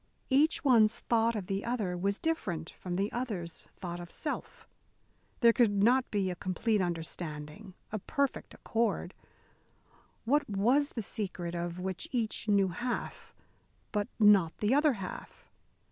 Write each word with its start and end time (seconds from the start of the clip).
Each 0.31 0.63
one's 0.63 0.97
thought 1.01 1.35
of 1.35 1.45
the 1.45 1.63
other 1.63 1.95
was 1.95 2.17
different 2.17 2.71
from 2.71 2.95
the 2.95 3.11
other's 3.11 3.67
thought 3.75 3.99
of 3.99 4.09
self. 4.09 4.67
There 5.41 5.53
could 5.53 5.83
not 5.83 6.09
be 6.09 6.31
a 6.31 6.35
complete 6.35 6.81
understanding, 6.81 7.75
a 7.91 7.99
perfect 7.99 8.55
accord. 8.55 9.13
What 10.25 10.49
was 10.49 10.93
the 10.93 11.03
secret, 11.03 11.53
of 11.53 11.77
which 11.77 12.07
each 12.11 12.47
knew 12.47 12.69
half, 12.69 13.35
but 13.91 14.07
not 14.19 14.57
the 14.57 14.73
other 14.73 14.93
half? 14.93 15.47